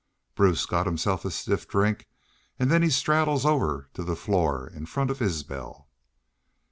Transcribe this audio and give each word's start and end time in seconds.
Bruce 0.33 0.65
got 0.65 0.87
himself 0.87 1.25
a 1.25 1.29
stiff 1.29 1.67
drink 1.67 2.07
an' 2.57 2.69
then 2.69 2.81
he 2.81 2.89
straddles 2.89 3.45
over 3.45 3.87
the 3.93 4.15
floor 4.15 4.65
in 4.67 4.87
front 4.87 5.11
of 5.11 5.21
Isbel. 5.21 5.89